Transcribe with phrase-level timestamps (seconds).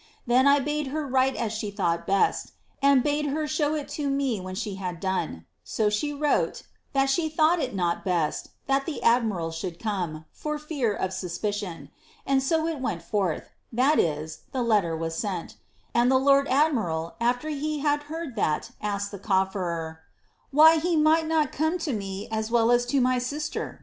[0.25, 4.09] Then I bade her write as she thought best, and bade her show it to
[4.09, 8.87] me when she had done; so she wrote,' that she thought it not best, (that
[8.87, 11.91] the admiral should come,) for fear of suspicion,"
[12.25, 13.43] and so it went (jTxh,
[13.75, 15.57] (ihat is, the letter was sent,)
[15.93, 19.97] and the lord admiral, at\er he had heard that, asked tlie corferer,
[20.49, 23.79] *why he might not come to me as well as to my sister?'